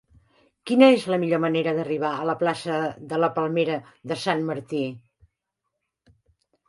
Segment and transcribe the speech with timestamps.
[0.69, 2.79] Quina és la millor manera d'arribar a la plaça
[3.13, 3.79] de la Palmera
[4.13, 4.85] de Sant Martí?